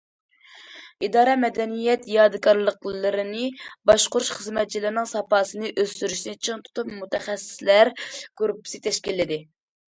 ئىدارە 1.07 1.35
مەدەنىيەت 1.41 2.07
يادىكارلىقلىرىنى 2.13 3.43
باشقۇرۇش 3.91 4.33
خىزمەتچىلىرىنىڭ 4.39 5.11
ساپاسىنى 5.13 5.71
ئۆستۈرۈشنى 5.71 6.37
چىڭ 6.49 6.67
تۇتۇپ، 6.67 6.93
مۇتەخەسسىسلەر 7.05 7.97
گۇرۇپپىسى 8.07 8.85
تەشكىللىدى. 8.91 9.43